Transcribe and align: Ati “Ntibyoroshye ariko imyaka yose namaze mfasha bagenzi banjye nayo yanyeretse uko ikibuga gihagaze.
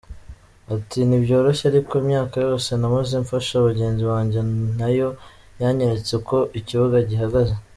Ati 0.75 0.99
“Ntibyoroshye 1.07 1.63
ariko 1.71 1.91
imyaka 2.03 2.35
yose 2.45 2.69
namaze 2.79 3.13
mfasha 3.23 3.65
bagenzi 3.67 4.03
banjye 4.11 4.39
nayo 4.79 5.09
yanyeretse 5.61 6.11
uko 6.19 6.35
ikibuga 6.59 6.97
gihagaze. 7.09 7.53